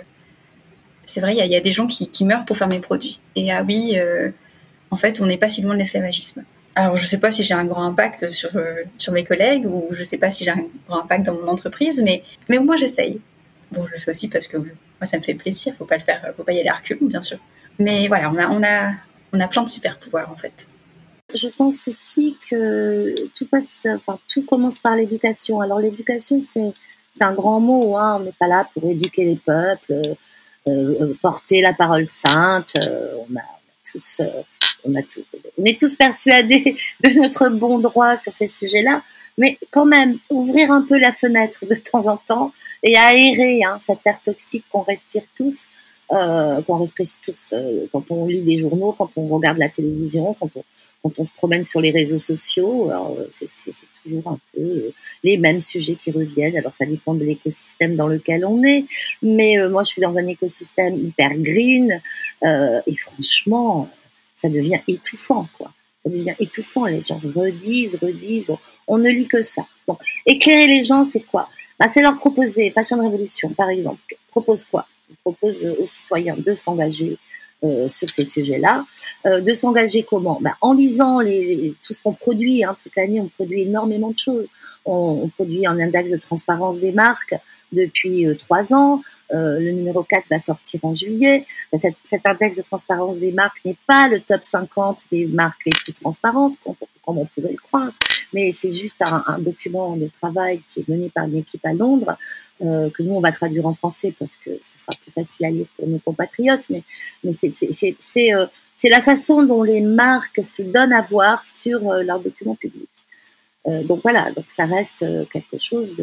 [1.05, 3.19] c'est vrai, il y, a des gens qui, meurent pour faire mes produits.
[3.35, 4.29] Et ah oui, euh,
[4.91, 6.43] en fait, on n'est pas si loin de l'esclavagisme.
[6.75, 8.51] Alors, je ne sais pas si j'ai un grand impact sur,
[9.11, 12.03] mes collègues ou je ne sais pas si j'ai un grand impact dans mon entreprise,
[12.03, 12.23] mais,
[12.55, 13.19] au moins j'essaye.
[13.71, 14.67] Bon, je le fais aussi parce que moi,
[15.03, 15.73] ça me fait plaisir.
[15.77, 17.39] Faut pas le faire, faut pas y aller à recul, bien sûr.
[17.79, 18.91] Mais voilà, on a,
[19.33, 20.67] on a plein de super pouvoirs en fait.
[21.33, 23.85] Je pense aussi que tout passe,
[24.27, 25.61] tout commence par l'éducation.
[25.61, 26.73] Alors l'éducation, c'est
[27.21, 27.97] un grand mot.
[27.97, 28.17] Hein.
[28.19, 30.15] On n'est pas là pour éduquer les peuples, euh,
[30.67, 32.73] euh, porter la parole sainte.
[32.77, 33.43] Euh, on, a,
[33.91, 34.21] tous,
[34.83, 35.01] on a
[35.57, 39.03] on est tous persuadés de notre bon droit sur ces sujets-là.
[39.37, 43.77] Mais quand même, ouvrir un peu la fenêtre de temps en temps et aérer hein,
[43.79, 45.65] cet air toxique qu'on respire tous
[46.11, 50.35] euh, qu'on respecte tous euh, quand on lit des journaux, quand on regarde la télévision,
[50.39, 50.63] quand on,
[51.03, 52.91] quand on se promène sur les réseaux sociaux.
[53.31, 53.47] C'est
[54.03, 54.91] toujours un peu
[55.23, 56.57] les mêmes sujets qui reviennent.
[56.57, 58.85] Alors ça dépend de l'écosystème dans lequel on est,
[59.21, 62.01] mais moi je suis dans un écosystème hyper green
[62.43, 63.87] et franchement,
[64.35, 65.71] ça devient étouffant, quoi
[66.03, 66.85] ça devient étouffant.
[66.85, 68.51] Les gens redisent, redisent.
[68.87, 69.65] On, ne lit que ça.
[70.25, 71.49] Éclairer les gens, c'est quoi?
[71.79, 74.87] Bah, C'est leur proposer, Fashion Révolution, par exemple, propose quoi?
[75.23, 77.17] Propose aux citoyens de s'engager
[77.63, 78.85] euh, sur ces sujets-là.
[79.25, 80.39] Euh, de s'engager comment?
[80.41, 82.63] Ben, En lisant les, tout ce qu'on produit.
[82.63, 84.47] Hein, toute l'année, on produit énormément de choses.
[84.85, 87.35] On, on, produit un index de transparence des marques
[87.71, 89.01] depuis euh, trois ans.
[89.31, 91.45] Euh, le numéro 4 va sortir en juillet.
[91.79, 95.71] Cet, cet index de transparence des marques n'est pas le top 50 des marques les
[95.71, 97.91] plus transparentes, comme, on pourrait le croire,
[98.33, 101.73] mais c'est juste un, un, document de travail qui est mené par une équipe à
[101.73, 102.15] Londres,
[102.61, 105.49] euh, que nous, on va traduire en français parce que ce sera plus facile à
[105.49, 106.83] lire pour nos compatriotes, mais,
[107.23, 107.48] mais c'est
[108.33, 108.45] euh,
[108.87, 112.87] la façon dont les marques se donnent à voir sur euh, leurs documents publics.
[113.67, 115.95] Euh, donc voilà, donc ça reste euh, quelque chose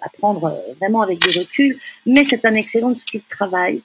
[0.00, 3.82] à prendre vraiment avec du recul, mais c'est un excellent outil de travail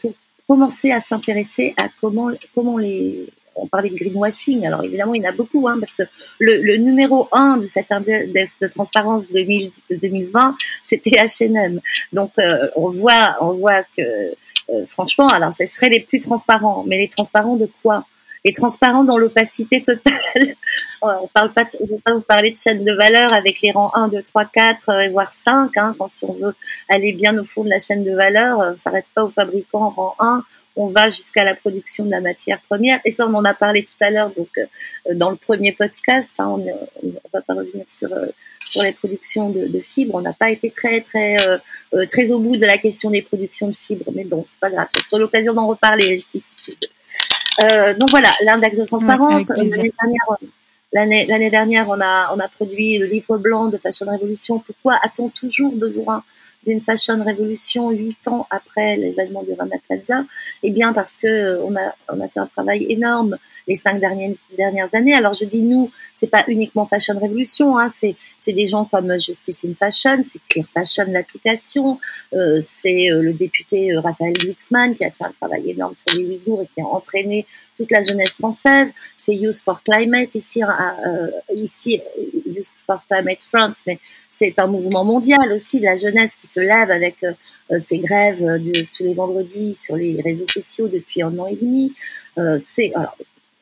[0.00, 0.12] pour
[0.46, 5.26] commencer à s'intéresser à comment comment les on parlait de greenwashing, alors évidemment il y
[5.26, 6.02] en a beaucoup, hein, parce que
[6.38, 11.80] le, numéro 1 de cet index de transparence 2000, 2020, c'était H&M.
[12.12, 12.32] Donc
[12.76, 14.34] on voit on voit que
[14.86, 18.06] franchement, alors ce serait les plus transparents, mais les transparents de quoi?
[18.46, 20.12] Et transparent dans l'opacité totale.
[21.02, 23.90] on parle pas, je vais pas vous parler de chaîne de valeur avec les rangs
[23.94, 25.74] 1, 2, 3, 4 voire 5.
[25.78, 26.54] Hein, quand si on veut
[26.90, 29.84] aller bien au fond de la chaîne de valeur, euh, on s'arrête pas au fabricant
[29.84, 30.44] en rang 1,
[30.76, 33.00] on va jusqu'à la production de la matière première.
[33.04, 36.30] Et ça, on en a parlé tout à l'heure, donc euh, dans le premier podcast.
[36.38, 38.26] Hein, on, ne va pas revenir sur euh,
[38.64, 40.14] sur les productions de, de fibres.
[40.14, 41.36] On n'a pas été très très
[42.08, 44.88] très au bout de la question des productions de fibres, mais bon, c'est pas grave.
[44.96, 46.22] Ce sera l'occasion d'en reparler.
[47.62, 49.50] Euh, donc voilà, l'index de transparence.
[50.92, 54.60] L'année dernière, dernière, on a, on a produit le livre blanc de Fashion Révolution.
[54.60, 56.22] Pourquoi a-t-on toujours besoin
[56.66, 60.24] d'une fashion révolution huit ans après l'événement du Rana Plaza
[60.62, 64.00] Eh bien parce que euh, on a on a fait un travail énorme les cinq
[64.00, 65.14] dernières dernières années.
[65.14, 69.18] Alors je dis nous, c'est pas uniquement Fashion Révolution, hein, c'est c'est des gens comme
[69.18, 71.98] Justice in Fashion, c'est Clear Fashion l'application,
[72.34, 76.18] euh, c'est euh, le député euh, Raphaël Glucksmann qui a fait un travail énorme sur
[76.18, 77.46] les Ouïghours et qui a entraîné
[77.76, 78.90] toute la jeunesse française.
[79.16, 82.00] C'est Youth for Climate ici euh, ici
[82.46, 83.98] Youth for Climate France, mais
[84.36, 87.32] c'est un mouvement mondial aussi, la jeunesse qui se lève avec euh,
[87.70, 88.60] euh ces grèves
[88.96, 91.92] tous les vendredis sur les réseaux sociaux depuis un an et demi.
[92.38, 92.92] Euh, c'est,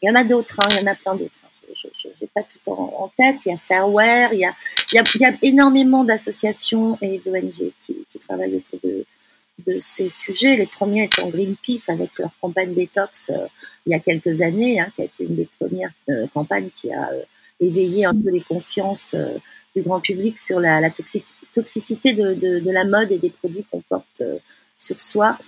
[0.03, 1.39] il y en a d'autres, hein, il y en a plein d'autres.
[1.45, 1.49] Hein.
[1.75, 3.45] Je n'ai pas tout en, tête.
[3.47, 4.55] Il y a Fairware, il y a,
[4.93, 9.05] il y a, il y a énormément d'associations et d'ONG qui, travaillent autour de,
[9.67, 10.57] de ces sujets.
[10.57, 13.47] Les premiers étant Greenpeace avec leur campagne détox euh,
[13.87, 16.93] il y a quelques années, hein, qui a été une des premières euh, campagnes qui
[16.93, 17.11] a
[17.61, 19.15] éveillé un peu les consciences
[19.75, 24.39] du grand public sur la, toxicité de, la mode et des produits qu'on porte euh,
[24.79, 25.39] sur soi.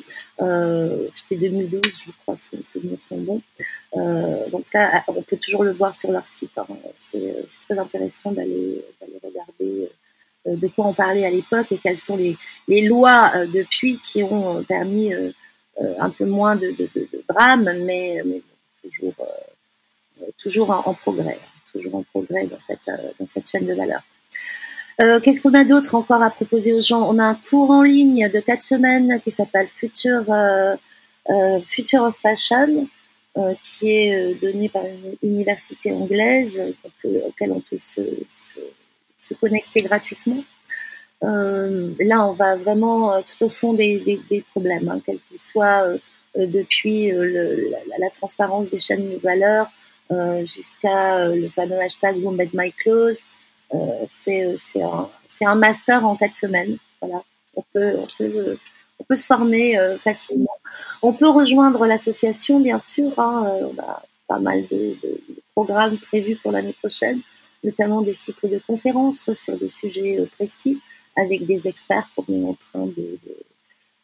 [0.41, 3.43] Euh, C'était 2012, je crois, si mes souvenirs sont bons.
[3.97, 6.57] Euh, donc ça, on peut toujours le voir sur leur site.
[6.57, 6.67] Hein.
[6.95, 8.85] C'est très intéressant d'aller
[9.23, 9.91] regarder
[10.47, 12.37] de quoi on parlait à l'époque et quelles sont les,
[12.83, 15.13] lois depuis qui ont permis
[15.81, 18.23] un peu moins de, de, drames, mais,
[18.83, 19.15] toujours,
[20.39, 21.39] toujours en, progrès
[21.73, 22.59] toujours en progrès dans
[23.27, 24.03] cette chaîne de valeur.
[25.01, 27.03] Euh, Qu'est-ce qu'on a d'autre encore à proposer aux gens?
[27.09, 30.77] On a un cours en ligne de quatre semaines qui s'appelle Future, euh,
[31.31, 31.61] euh,
[31.95, 32.89] of Fashion,
[33.63, 36.61] qui est donné par une université anglaise
[37.05, 38.01] auquel on peut se,
[39.41, 40.45] connecter gratuitement.
[41.23, 45.85] Là, on va vraiment tout au fond des, problèmes, hein, quels qu'ils soient,
[46.37, 49.69] depuis la, transparence des chaînes de valeur
[50.45, 53.19] jusqu'à le fameux hashtag Wombed My Clothes,
[54.09, 56.79] c'est un, master en quatre semaines.
[57.01, 57.23] Voilà.
[57.57, 58.57] On peut,
[59.15, 60.57] se former euh, facilement.
[61.03, 63.19] On peut rejoindre l'association, bien sûr.
[63.19, 64.97] Hein, euh, on a pas mal de,
[65.53, 67.21] programmes prévus pour l'année prochaine,
[67.63, 70.81] notamment des cycles de conférences sur des sujets précis
[71.17, 72.87] avec des experts qu'on est en train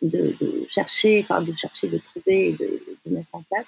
[0.02, 0.34] de,
[0.68, 3.66] chercher, enfin de chercher, de trouver et de, mettre en place.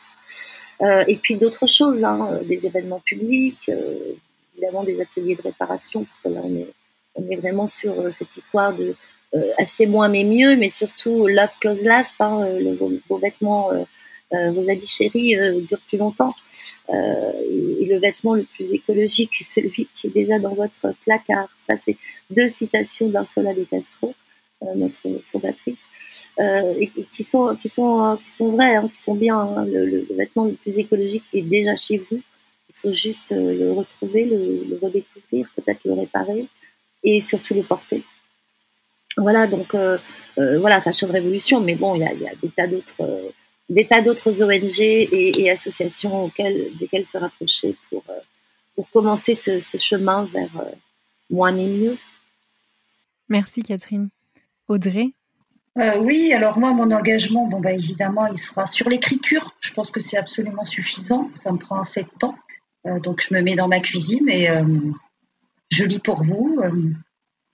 [0.83, 4.15] Euh, et puis d'autres choses, hein, des événements publics, euh,
[4.53, 8.75] évidemment des ateliers de réparation, parce que là, on est, vraiment sur euh, cette histoire
[8.75, 8.95] de
[9.35, 12.77] euh, acheter moins mais mieux, mais surtout love close last, hein, euh,
[13.09, 13.71] vos, vêtements,
[14.31, 15.37] vos habits chéris
[15.67, 16.35] durent plus longtemps.
[16.89, 21.49] Et, et, le vêtement le plus écologique est celui qui est déjà dans votre placard.
[21.69, 21.97] Ça, c'est
[22.31, 24.15] deux citations d'Ursula De Castro,
[24.75, 25.79] notre fondatrice.
[26.39, 29.39] et qui sont qui sont qui sont vrais, hein, qui sont bien.
[29.39, 29.65] Hein.
[29.67, 32.21] Le, vêtement le plus écologique est déjà chez vous.
[32.83, 36.49] Faut juste le retrouver, le, redécouvrir, peut-être le réparer
[37.05, 38.03] et surtout le porter.
[39.17, 39.75] Voilà, donc
[40.37, 43.33] voilà, Fashion Révolution, mais bon, il y a, y a, des tas d'autres
[43.73, 48.21] des tas d'autres ONG et, associations auxquelles, desquelles se rapprocher pour, euh,
[48.75, 50.71] pour commencer ce, chemin vers euh,
[51.31, 51.99] moins et mieux.
[53.29, 54.11] Merci Catherine.
[54.69, 55.11] Audrey?
[55.79, 59.55] Euh, Oui, alors moi, mon engagement, bon, bah, évidemment, il sera sur l'écriture.
[59.61, 61.31] Je pense que c'est absolument suffisant.
[61.37, 62.37] Ça me prend assez de temps.
[62.85, 64.49] Donc, je me mets dans ma cuisine et
[65.71, 66.61] je lis pour vous.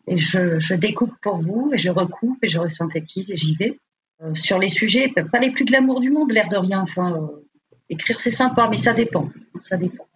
[0.06, 3.78] et je, découpe pour vous et je recoupe et je resynthétise et j'y vais.
[4.22, 6.80] Euh, sur les sujets, pas les plus glamour du monde, l'air de rien.
[6.80, 7.46] Enfin, euh,
[7.88, 9.30] écrire c'est sympa, mais ça dépend.
[9.60, 10.08] Ça dépend.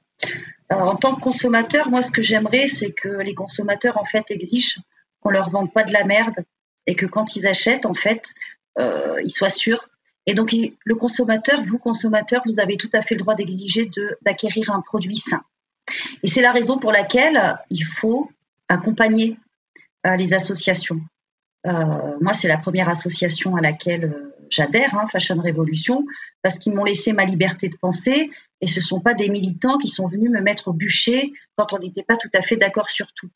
[0.70, 4.80] en tant que consommateur, moi, ce que j'aimerais, c'est que les consommateurs, en fait, exigent
[5.20, 6.44] qu'on leur vende pas de la merde
[6.86, 8.34] et que quand ils achètent, en fait,
[8.78, 9.88] euh, ils soient sûrs.
[10.26, 10.54] Et donc,
[10.84, 13.90] le consommateur, vous consommateur, vous avez tout à fait le droit d'exiger
[14.22, 15.42] d'acquérir un produit sain.
[16.22, 18.30] Et c'est la raison pour laquelle il faut
[18.68, 19.36] accompagner
[20.16, 21.00] les associations.
[21.66, 26.04] Euh, moi, c'est la première association à laquelle euh, j'adhère, hein, Fashion Révolution,
[26.42, 28.30] parce qu'ils m'ont laissé ma liberté de penser
[28.60, 31.72] et ce ne sont pas des militants qui sont venus me mettre au bûcher quand
[31.72, 33.28] on n'était pas tout à fait d'accord sur tout.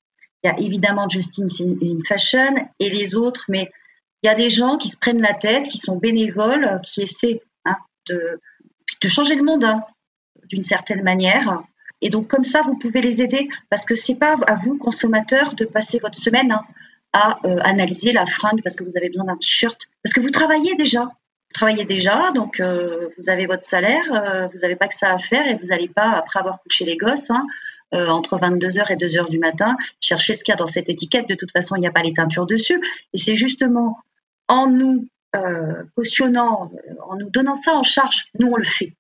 [0.43, 3.71] Il y a évidemment Justin in Fashion et les autres, mais
[4.27, 7.43] il y a des gens qui se prennent la tête, qui sont bénévoles, qui essaient
[7.65, 7.77] hein,
[8.09, 8.41] de,
[9.07, 9.85] changer le monde hein,
[10.49, 11.63] d'une certaine manière.
[12.01, 15.55] Et donc comme ça, vous pouvez les aider parce que c'est pas à vous consommateurs
[15.55, 16.65] de passer votre semaine hein,
[17.13, 20.31] à euh, analyser la fringue parce que vous avez besoin d'un t-shirt, parce que vous
[20.31, 21.05] travaillez déjà.
[21.05, 25.13] Vous travaillez déjà, donc euh, vous avez votre salaire, euh, vous n'avez pas que ça
[25.13, 27.31] à faire et vous n'allez pas, après avoir couché les gosses,
[27.93, 31.29] entre 22h et 2h du matin, chercher ce qu'il y a dans cette étiquette.
[31.29, 32.83] De toute façon, il n'y a pas les teintures dessus.
[33.15, 34.01] Et c'est justement
[34.49, 35.09] en nous
[35.95, 36.73] cautionnant,
[37.07, 38.97] en nous donnant ça en charge, nous on le fait.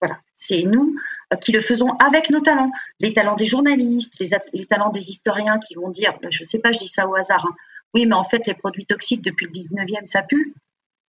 [0.00, 0.94] Voilà, c'est nous
[1.32, 5.58] euh, qui le faisons avec nos talents, les talents des journalistes, les, talents des historiens
[5.58, 7.54] qui vont dire, je ne sais pas, je dis ça au hasard, hein.
[7.94, 10.54] oui, mais en fait, les produits toxiques depuis le 19e, ça pue.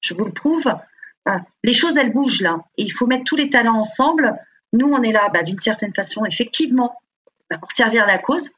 [0.01, 0.73] Je vous le prouve.
[1.29, 2.61] Euh, les choses, elles bougent là.
[2.79, 4.39] Et il faut mettre tous les talents ensemble.
[4.73, 6.97] Nous, on est là, bah, d'une certaine façon, effectivement,
[7.51, 8.53] bah, pour servir la cause.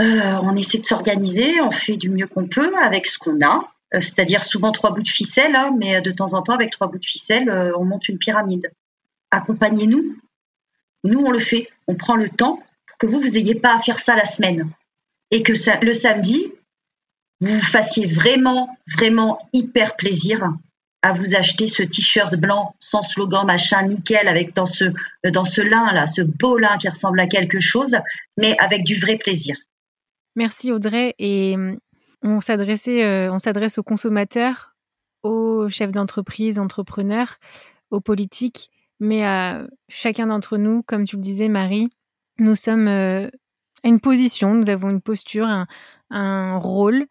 [0.00, 3.71] Euh, on essaie de s'organiser, on fait du mieux qu'on peut avec ce qu'on a,
[3.92, 6.98] c'est-à-dire souvent trois bouts de ficelle, hein, mais de temps en temps, avec trois bouts
[6.98, 8.70] de ficelle, on monte une pyramide
[9.32, 10.16] accompagnez-nous.
[11.02, 11.68] Nous, on le fait.
[11.88, 14.70] On prend le temps pour que vous, vous n'ayez pas à faire ça la semaine.
[15.32, 15.52] Et que
[15.84, 16.52] le samedi,
[17.40, 20.52] vous vous fassiez vraiment, vraiment hyper plaisir
[21.04, 24.84] à vous acheter ce t-shirt blanc sans slogan machin nickel avec dans ce
[25.24, 27.96] dans ce lin là, ce beau lin qui ressemble à quelque chose,
[28.36, 29.56] mais avec du vrai plaisir.
[30.36, 31.16] Merci Audrey
[32.24, 34.74] euh, on s'adresse aux consommateurs,
[35.22, 37.36] aux chefs d'entreprise, entrepreneurs,
[37.90, 38.70] aux politiques
[39.02, 41.88] mais à chacun d'entre nous, comme tu le disais, Marie,
[42.38, 43.26] nous sommes euh,
[43.82, 45.48] à une position, nous avons une posture,
[46.10, 47.06] un, rôle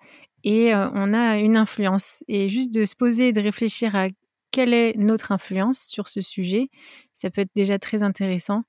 [0.46, 2.24] et euh, on a une influence.
[2.30, 4.08] Et juste de se poser et de réfléchir à
[4.52, 6.70] quelle est notre influence sur ce sujet,
[7.14, 8.64] ça peut être déjà très intéressant.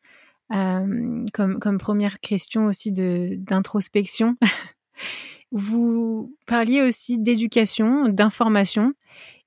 [0.51, 4.37] Comme première question aussi d'introspection.
[5.53, 8.93] Vous parliez aussi d'éducation, d'information.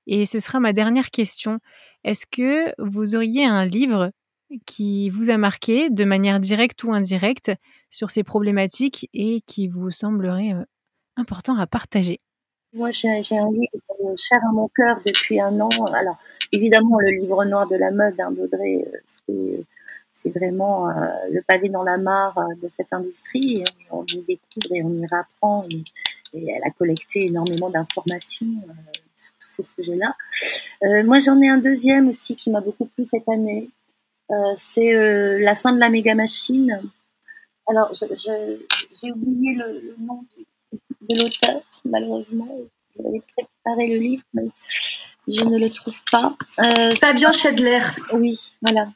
[0.06, 1.58] Et ce sera ma dernière question.
[2.04, 4.12] Est-ce que vous auriez un livre
[4.66, 7.50] qui vous a marqué de manière directe ou indirecte
[7.90, 10.62] sur ces problématiques et qui vous semblerait euh,
[11.16, 12.18] important à partager?
[12.72, 15.68] Moi, j'ai un livre cher à mon cœur depuis un an.
[15.92, 16.18] Alors,
[16.52, 18.86] évidemment, le livre noir de la mode hein, d'Audrey,
[19.30, 19.62] euh,
[20.16, 20.88] c'est vraiment
[21.30, 23.62] le pavé dans la mare de cette industrie.
[23.90, 25.66] On y découvre et on y rapprend.
[25.70, 25.84] Et,
[26.32, 28.46] et elle a collecté énormément d'informations
[29.56, 30.14] ces sujets-là.
[30.84, 33.70] Euh, moi, j'en ai un deuxième aussi qui m'a beaucoup plu cette année.
[34.30, 34.34] Euh,
[34.72, 36.80] c'est euh, La fin de la méga machine.
[37.68, 40.24] Alors, j'ai oublié le, nom
[41.08, 42.48] de l'auteur, malheureusement.
[42.96, 44.48] J'avais préparé le livre, mais
[45.28, 46.36] je ne le trouve pas.
[47.00, 47.80] Fabien Schedler.
[48.12, 48.88] Oui, voilà.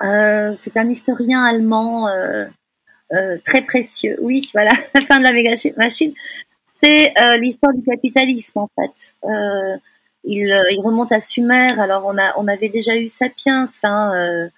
[0.00, 2.08] C'est un historien allemand
[3.44, 4.16] très précieux.
[4.20, 6.14] Oui, voilà, la fin de la méga machine
[6.84, 9.14] c'est euh, l'histoire du capitalisme en fait.
[9.24, 9.76] Euh,
[10.24, 11.78] il, euh, remonte à Sumer.
[11.78, 14.50] Alors on a, on avait déjà eu Sapiens, hein,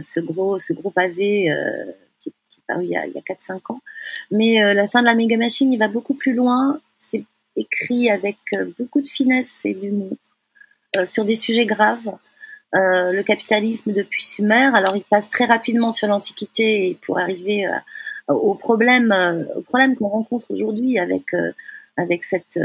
[0.00, 1.52] ce gros, ce gros pavé
[2.80, 3.80] il y a, a 4-5 ans.
[4.30, 6.80] Mais la fin de la méga machine, il va beaucoup plus loin.
[6.98, 7.24] C'est
[7.56, 8.38] écrit avec
[8.78, 10.16] beaucoup de finesse et d'humour
[11.04, 12.16] sur des sujets graves.
[12.74, 14.70] Euh, le capitalisme depuis Sumer.
[14.74, 19.94] Alors, il passe très rapidement sur l'Antiquité pour arriver euh, au problème, euh, au problème
[19.94, 21.26] qu'on rencontre aujourd'hui avec
[21.96, 22.58] avec cette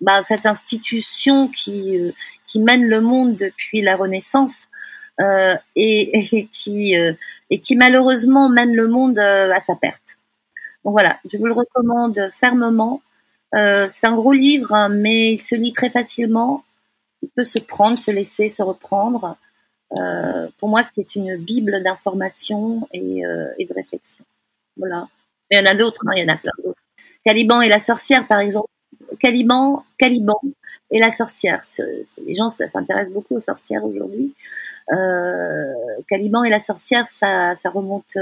[0.00, 2.14] bah, cette institution qui,
[2.46, 4.68] qui mène le monde depuis la Renaissance
[5.18, 6.94] et, et, qui,
[7.50, 10.18] et qui malheureusement mène le monde à sa perte.
[10.84, 13.02] Donc voilà, je vous le recommande fermement.
[13.52, 16.64] c'est un gros livre, hein, mais il se lit très facilement.
[17.22, 19.36] Il peut se prendre, se laisser, se reprendre.
[19.98, 24.24] Euh, pour moi, c'est une bible d'information et, euh, de réflexion.
[24.76, 25.08] Voilà.
[25.50, 26.82] Il y en a d'autres, hein, il y en a plein d'autres.
[27.24, 28.68] Caliban et la sorcière, par exemple.
[29.20, 30.40] Caliban, Caliban
[30.90, 31.62] et la sorcière.
[31.78, 34.34] les gens s'intéressent beaucoup aux sorcières aujourd'hui.
[34.92, 35.72] Euh,
[36.08, 38.16] Caliban et la sorcière, ça, remonte,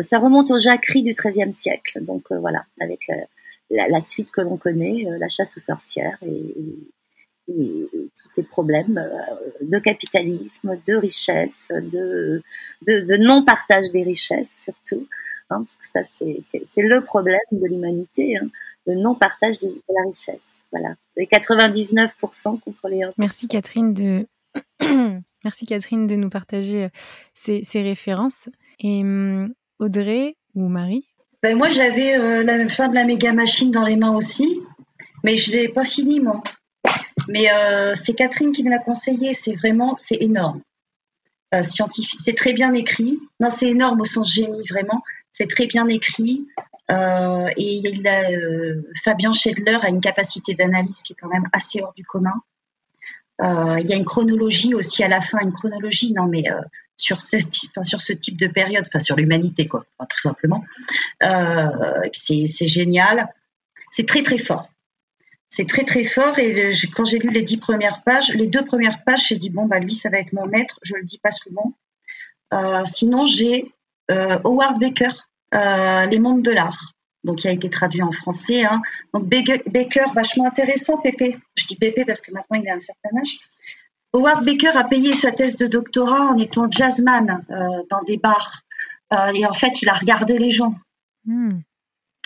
[0.00, 2.04] ça remonte aux jacqueries du XIIIe siècle.
[2.04, 3.00] Donc voilà, avec
[3.70, 6.54] la, suite que l'on connaît, la chasse aux sorcières et
[7.48, 12.42] et tous ces problèmes euh, de capitalisme, de richesse, de,
[12.86, 15.06] de, de non-partage des richesses surtout.
[15.50, 18.48] Hein, parce que ça, c'est le problème de l'humanité, hein,
[18.86, 20.40] le non-partage de, la richesse.
[20.72, 23.12] Voilà, les 99% contre les 1%.
[23.18, 24.26] Merci Catherine de
[25.44, 26.88] Merci Catherine de nous partager euh,
[27.34, 28.48] ces, ces références.
[28.80, 31.06] Et hum, Audrey ou Marie?
[31.42, 34.60] Ben Moi, j'avais euh, la fin de la méga machine dans les mains aussi,
[35.22, 36.42] mais je ne l'ai pas fini, moi.
[37.28, 39.34] Mais euh, c'est Catherine qui me l'a conseillé.
[39.34, 40.60] C'est vraiment, c'est énorme.
[41.54, 43.18] Euh, scientifique, c'est très bien écrit.
[43.40, 45.02] Non, c'est énorme au sens génie, vraiment.
[45.30, 46.46] C'est très bien écrit.
[46.90, 47.82] Euh, et
[49.04, 52.34] Fabien Schedler a une capacité d'analyse qui est quand même assez hors du commun.
[53.40, 56.44] il y a une chronologie aussi à la fin, une chronologie, non mais
[56.96, 57.36] sur, ce,
[57.70, 60.62] enfin, sur ce type de période, enfin sur l'humanité quoi, tout simplement.
[62.12, 63.32] c'est génial.
[63.90, 64.68] C'est très très fort
[65.54, 66.38] c'est très très fort.
[66.38, 69.66] Et quand j'ai lu les dix premières pages, les deux premières pages, j'ai dit bon
[69.66, 70.80] bah lui ça va être mon maître.
[70.82, 71.74] Je le dis pas souvent.
[72.52, 73.72] Euh, sinon j'ai
[74.10, 75.12] euh, Howard Baker,
[75.54, 76.94] euh, Les mondes de l'art.
[77.22, 78.64] Donc il a été traduit en français.
[78.64, 78.82] Hein.
[79.14, 81.38] Donc Baker, vachement intéressant, Pépé.
[81.54, 83.38] Je dis Pépé parce que maintenant il a un certain âge.
[84.12, 87.44] Howard Baker a payé sa thèse de doctorat en étant jazzman
[87.90, 88.62] dans des bars.
[89.34, 90.74] et en fait, il a regardé les gens.
[91.24, 91.58] Hmm.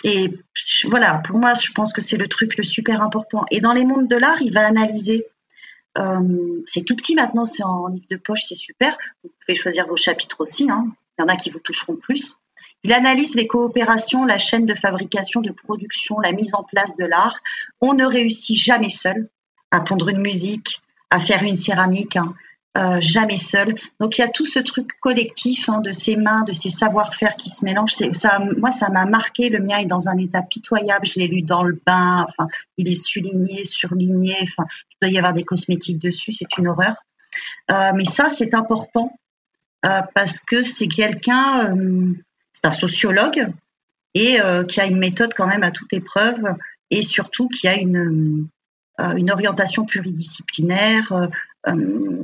[0.03, 0.33] Et
[0.85, 3.45] voilà, pour moi, je pense que c'est le truc le super important.
[3.51, 5.25] Et dans les mondes de l'art, il va analyser.
[5.97, 8.97] Euh, c'est tout petit maintenant, c'est en livre de poche, c'est super.
[9.23, 10.69] Vous pouvez choisir vos chapitres aussi.
[10.69, 10.87] Hein.
[11.17, 12.35] Il y en a qui vous toucheront plus.
[12.83, 17.05] Il analyse les coopérations, la chaîne de fabrication, de production, la mise en place de
[17.05, 17.39] l'art.
[17.81, 19.29] On ne réussit jamais seul
[19.71, 22.33] à pondre une musique, à faire une céramique, hein.
[22.77, 23.73] Euh, jamais seul.
[23.99, 27.35] Donc il y a tout ce truc collectif hein, de ses mains, de ses savoir-faire
[27.35, 27.95] qui se mélangent.
[28.57, 29.49] Moi, ça m'a marqué.
[29.49, 31.05] Le mien est dans un état pitoyable.
[31.05, 32.25] Je l'ai lu dans le bain.
[32.27, 34.35] Enfin, il est souligné, surligné.
[34.41, 36.31] Il doit y avoir des cosmétiques dessus.
[36.31, 36.95] C'est une horreur.
[37.71, 39.17] Euh, mais ça, c'est important
[39.85, 41.75] euh, parce que c'est quelqu'un,
[42.51, 43.47] c'est un sociologue
[44.13, 46.55] et qui a une méthode quand même à toute épreuve
[46.91, 48.49] et surtout qui a une
[48.97, 51.29] orientation pluridisciplinaire,
[51.65, 52.23] une,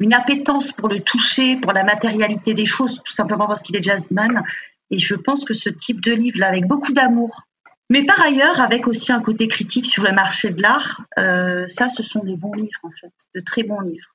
[0.00, 3.82] une appétence pour le toucher, pour la matérialité des choses, tout simplement parce qu'il est
[3.82, 4.42] jazzman.
[4.90, 7.42] Et je pense que ce type de livre-là, avec beaucoup d'amour,
[7.90, 11.88] mais par ailleurs, avec aussi un côté critique sur le marché de l'art, euh, ça,
[11.88, 14.14] ce sont des bons livres, en fait, de très bons livres.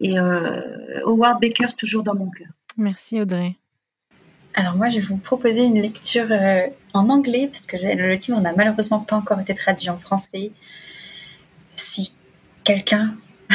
[0.00, 2.48] Et euh, Howard Baker, toujours dans mon cœur.
[2.76, 3.56] Merci, Audrey.
[4.54, 6.26] Alors moi, je vais vous proposer une lecture
[6.92, 10.50] en anglais, parce que le livre n'a malheureusement pas encore été traduit en français.
[11.76, 12.12] Si
[12.68, 13.14] quelqu'un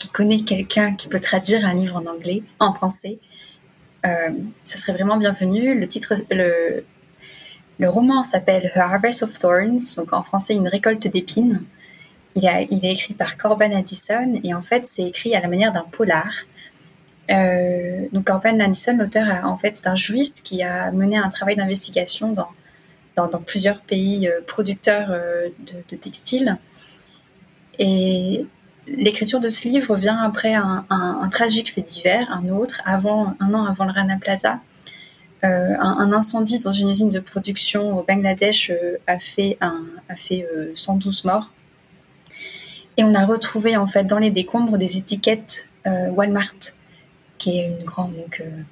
[0.00, 3.14] qui connaît quelqu'un qui peut traduire un livre en anglais, en français,
[4.04, 4.30] euh,
[4.64, 5.78] ça serait vraiment bienvenu.
[5.78, 11.62] Le titre, le, roman s'appelle A Harvest of Thorns, donc en français une récolte d'épines.
[12.34, 15.86] Il, est écrit par Corban Addison et en fait c'est écrit à la manière d'un
[15.92, 16.28] polar.
[17.30, 22.32] Euh, donc Corban Addison, l'auteur en fait d'un juriste qui a mené un travail d'investigation
[22.32, 22.48] dans,
[23.46, 26.58] plusieurs pays euh, producteurs de, de textiles
[27.78, 28.46] et
[28.86, 30.84] l'écriture de ce livre vient après un,
[31.30, 34.60] tragique fait divers, un autre, avant, un an avant le Rana Plaza.
[35.44, 40.44] Euh, un, incendie dans une usine de production au Bangladesh euh, a fait, a fait
[40.74, 41.52] 112 euh, morts.
[42.96, 46.54] Et on a retrouvé en fait dans les décombres des étiquettes Walmart,
[47.38, 48.12] qui est une grande,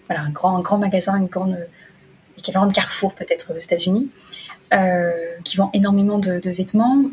[0.07, 1.57] voilà, un grand, un grand magasin, une grande
[2.37, 4.11] équivalent de Carrefour peut-être aux États-Unis,
[5.45, 7.05] qui vend énormément de vêtements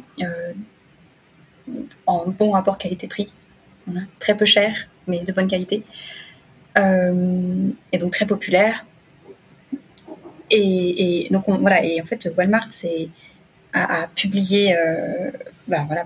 [2.06, 3.32] en bon rapport qualité-prix.
[4.20, 5.84] Très peu cher, mais de bonne qualité.
[6.78, 8.86] Euh, et donc très populaire.
[10.50, 12.70] Et, donc voilà, et en fait Walmart
[13.74, 15.32] a, publié, euh,
[15.68, 16.06] bah, voilà,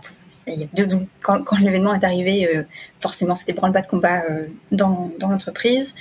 [1.22, 2.64] quand, l'événement est arrivé, euh,
[3.02, 4.24] forcément c'était branle-bas de combat
[4.72, 5.96] dans, dans l'entreprise.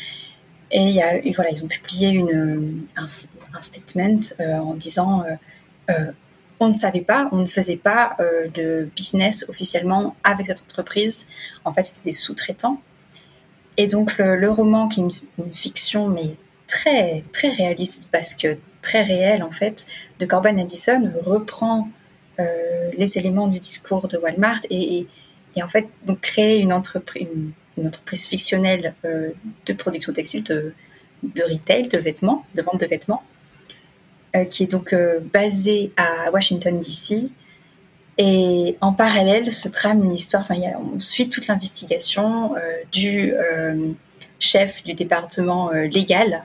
[0.70, 5.24] Et, y a, voilà, ils ont publié une, un, un statement en disant
[6.60, 11.28] on ne savait pas, on ne faisait pas euh, de business officiellement avec cette entreprise.
[11.64, 12.80] En fait, c'était des sous-traitants.
[13.76, 15.04] Et donc, le, roman, qui est
[15.38, 16.36] une, fiction, mais
[16.66, 19.86] très, très réaliste, parce que très réel, en fait,
[20.18, 21.88] de Corbin Addison, reprend
[22.40, 25.06] euh, les éléments du discours de Walmart et,
[25.62, 27.26] en fait, donc, créer une entreprise,
[27.76, 29.30] une, entreprise fictionnelle euh,
[29.66, 30.72] de production textile, de,
[31.22, 33.22] retail, de vêtements, de vente de vêtements
[34.44, 37.30] qui est donc euh, basé à Washington, D.C.
[38.18, 42.60] Et en parallèle se trame une histoire, enfin, on suit toute l'investigation euh,
[42.90, 43.34] du
[44.38, 46.44] chef du département légal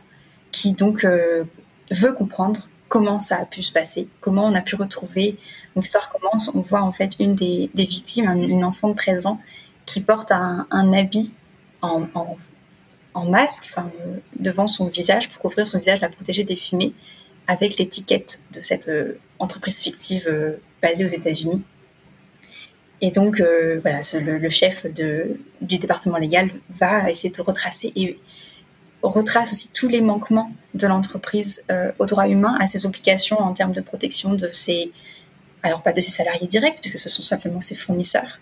[0.51, 5.37] qui donc veut comprendre comment ça a pu se passer, comment on a pu retrouver.
[5.77, 9.39] L'histoire commence, on voit en fait une des, victimes, une enfant de 13 ans,
[9.85, 11.31] qui porte un, habit
[11.81, 12.03] en,
[13.13, 13.73] en, masque
[14.37, 16.93] devant son visage pour couvrir son visage, la protéger des fumées
[17.51, 21.61] avec l'étiquette de cette euh, entreprise fictive euh, basée aux États-Unis.
[23.01, 28.17] Et donc, euh, voilà, le, chef du département légal va essayer de retracer et
[29.01, 31.65] retrace aussi tous les manquements de l'entreprise
[31.97, 34.91] aux droits humains, à ses obligations en termes de protection de ses,
[35.63, 38.39] alors pas de ses salariés directs, puisque ce sont simplement ses fournisseurs.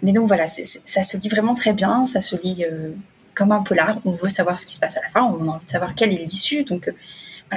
[0.00, 2.64] Mais donc voilà, ça se lit vraiment très bien, ça se lit
[3.34, 4.00] comme un polar.
[4.06, 5.94] On veut savoir ce qui se passe à la fin, on a envie de savoir
[5.94, 6.64] quelle est l'issue.
[6.64, 6.90] Donc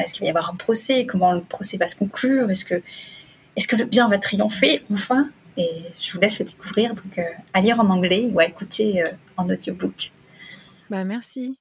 [0.02, 1.06] est-ce qu'il va y avoir un procès?
[1.06, 2.50] Comment le procès va se conclure?
[2.50, 5.30] Est-ce que, le bien va triompher enfin?
[5.58, 5.70] Et
[6.00, 7.24] je vous laisse le découvrir, donc euh,
[7.54, 10.12] à lire en anglais ou à écouter euh, en audiobook.
[10.90, 11.58] Bah, merci.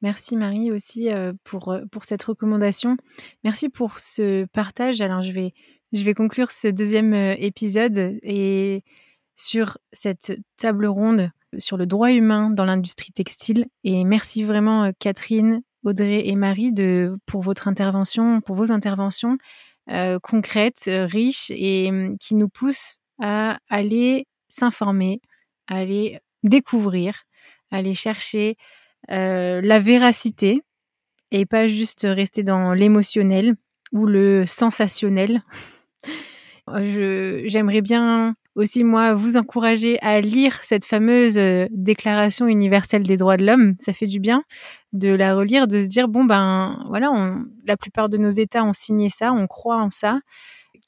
[0.00, 2.96] Merci Marie aussi euh, pour, pour cette recommandation.
[3.44, 5.00] Merci pour ce partage.
[5.00, 5.54] Alors je vais,
[5.92, 8.82] je vais conclure ce deuxième épisode et
[9.36, 13.66] sur cette table ronde sur le droit humain dans l'industrie textile.
[13.84, 19.38] Et merci vraiment Catherine Audrey et Marie, de, pour votre intervention, pour vos interventions
[19.90, 25.20] euh, concrètes, euh, riches et mmh, qui nous poussent à aller s'informer,
[25.66, 27.24] à aller découvrir,
[27.70, 28.56] à aller chercher
[29.10, 30.62] euh, la véracité
[31.32, 33.56] et pas juste rester dans l'émotionnel
[33.90, 35.42] ou le sensationnel.
[36.68, 41.38] J'aimerais bien aussi, moi, vous encourager à lire cette fameuse
[41.70, 43.74] Déclaration universelle des droits de l'homme.
[43.78, 44.42] Ça fait du bien
[44.92, 48.64] de la relire, de se dire bon ben voilà, on, la plupart de nos États
[48.64, 50.20] ont signé ça, on croit en ça.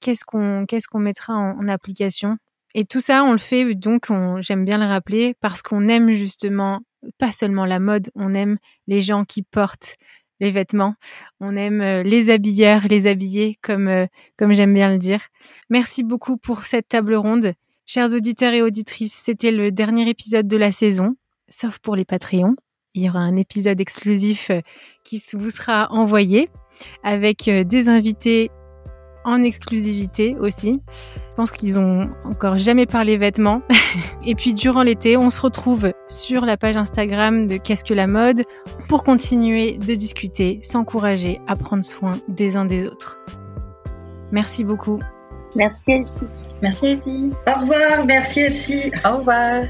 [0.01, 2.37] Qu'est-ce qu'on qu'est-ce qu'on mettra en, application?
[2.75, 4.09] Et tout ça, on le fait donc,
[4.41, 6.81] j'aime bien le rappeler, parce qu'on aime justement
[7.19, 9.97] pas seulement la mode, on aime les gens qui portent
[10.41, 10.95] les vêtements,
[11.41, 14.07] on aime euh, les habilleurs, les habillés, comme euh,
[14.37, 15.21] comme j'aime bien le dire.
[15.71, 17.55] Merci beaucoup pour cette table ronde.
[17.87, 21.17] Chers auditeurs et auditrices, c'était le dernier épisode de la saison,
[21.49, 22.57] sauf pour les Patreons
[22.97, 24.61] il y aura un épisode exclusif euh,
[25.03, 26.49] qui vous sera envoyé
[27.03, 28.53] avec des invités
[29.25, 30.81] en exclusivité aussi.
[31.17, 33.63] Je pense qu'ils ont encore jamais parlé vêtements.
[34.27, 38.07] Et puis durant l'été, on se retrouve sur la page Instagram de Qu'est-ce que la
[38.07, 38.43] mode
[38.89, 43.19] pour continuer de discuter, s'encourager à prendre soin des uns des autres.
[44.31, 45.01] Merci beaucoup.
[45.57, 46.47] Merci Elsie.
[46.63, 47.31] Merci Elsie.
[47.47, 48.93] Au revoir, merci Elsie.
[49.05, 49.65] Au revoir.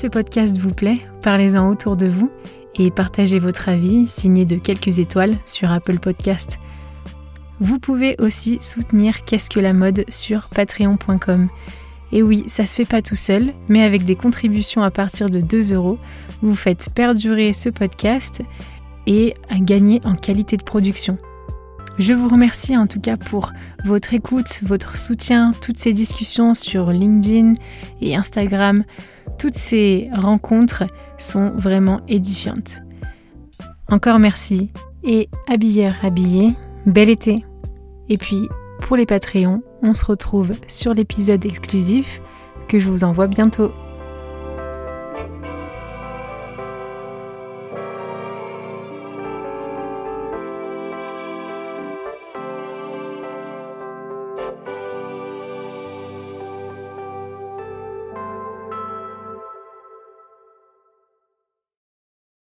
[0.00, 2.30] Ce podcast vous plaît, parlez-en autour de vous
[2.78, 6.58] et partagez votre avis signé de quelques étoiles sur Apple Podcast.
[7.60, 11.50] Vous pouvez aussi soutenir Qu'est-ce que la mode sur patreon.com.
[12.12, 15.42] Et oui, ça se fait pas tout seul, mais avec des contributions à partir de
[15.42, 15.98] 2 euros,
[16.40, 18.40] vous faites perdurer ce podcast
[19.06, 21.18] et gagner en qualité de production.
[21.98, 23.52] Je vous remercie en tout cas pour
[23.84, 27.52] votre écoute, votre soutien, toutes ces discussions sur LinkedIn
[28.00, 28.84] et Instagram.
[29.40, 30.84] Toutes ces rencontres
[31.16, 32.82] sont vraiment édifiantes.
[33.88, 34.70] Encore merci
[35.02, 37.46] et habilleur habillé, bel été.
[38.10, 38.50] Et puis
[38.82, 42.20] pour les Patreons, on se retrouve sur l'épisode exclusif
[42.68, 43.72] que je vous envoie bientôt.